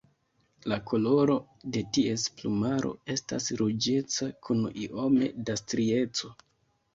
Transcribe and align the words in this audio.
La 0.71 0.77
koloro 0.91 1.33
de 1.75 1.83
ties 1.97 2.23
plumaro 2.39 2.93
estas 3.17 3.51
ruĝeca 3.61 4.31
kun 4.49 4.65
iome 4.87 5.29
da 5.51 5.59
strieco. 5.63 6.35